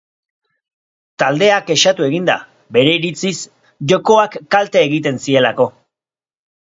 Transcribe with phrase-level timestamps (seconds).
[1.23, 2.37] Taldea kexatu egin da,
[2.77, 3.35] bere iritziz,
[3.93, 5.69] jokoak kalte egiten zielako.